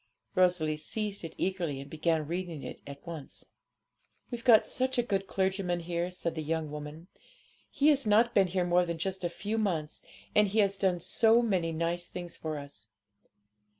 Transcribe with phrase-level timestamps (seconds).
[0.33, 3.49] Rosalie seized it eagerly, and began reading it at once.
[4.31, 7.05] 'We've got such a good clergyman here,' said the young woman;
[7.69, 10.01] 'he has not been here more than a few months,
[10.33, 12.87] and he has done so many nice things for us.